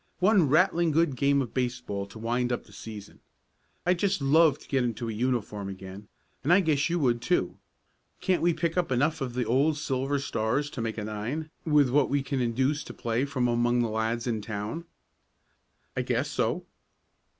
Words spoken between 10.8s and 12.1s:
make a nine, with what